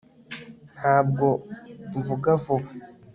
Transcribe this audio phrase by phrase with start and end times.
[0.75, 1.27] Ntabwo
[1.97, 2.69] mvuga vuba